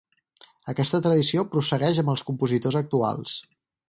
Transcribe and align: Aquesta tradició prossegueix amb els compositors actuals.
Aquesta 0.71 0.99
tradició 1.07 1.43
prossegueix 1.55 1.99
amb 2.05 2.13
els 2.17 2.23
compositors 2.31 2.79
actuals. 2.81 3.37